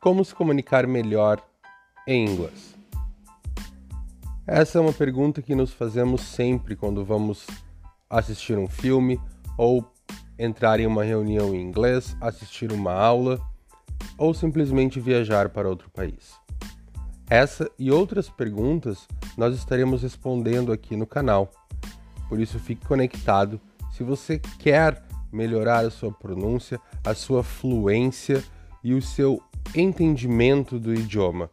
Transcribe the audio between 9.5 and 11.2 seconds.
ou entrar em uma